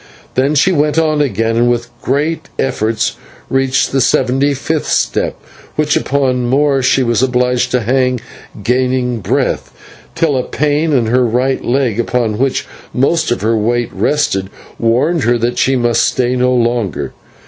[0.33, 3.17] Then she went on again and with great efforts
[3.51, 5.39] reached the seventy fifth step,
[5.75, 8.19] where once more she was obliged to hang,
[8.63, 9.71] gaining breath,
[10.15, 15.21] till a pain in her right leg, upon which most of her weight rested, warned
[15.25, 17.13] her that she must stay no longer.